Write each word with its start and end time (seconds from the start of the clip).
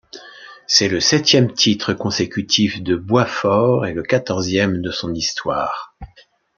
C'est 0.65 0.87
le 0.87 0.99
septième 0.99 1.53
titre 1.53 1.93
consécutif 1.93 2.81
de 2.81 2.95
Boitsfort 2.95 3.85
et 3.85 3.93
le 3.93 4.01
quatorzième 4.01 4.81
de 4.81 4.89
son 4.89 5.13
histoire. 5.13 5.93